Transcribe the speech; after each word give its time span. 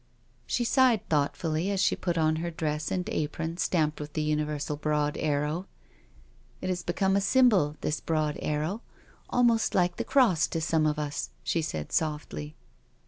She 0.47 0.63
sighed 0.63 1.07
thoughtfully 1.09 1.69
as 1.69 1.79
she 1.79 1.95
put 1.95 2.17
on 2.17 2.37
her 2.37 2.49
dress 2.49 2.89
and 2.89 3.07
apron 3.07 3.57
stamped 3.57 3.99
with 3.99 4.13
the 4.13 4.23
universal 4.23 4.75
broad 4.75 5.15
arrow: 5.17 5.67
"It 6.59 6.69
has 6.69 6.81
become 6.81 7.15
a 7.15 7.21
symbol— 7.21 7.75
this 7.81 8.01
broad 8.01 8.39
arrow— 8.41 8.81
almost 9.29 9.75
like 9.75 9.97
the 9.97 10.03
cross 10.03 10.47
to 10.47 10.59
some 10.59 10.87
of 10.87 10.97
us," 10.97 11.29
she 11.43 11.61
said 11.61 11.91
softly. 11.91 12.55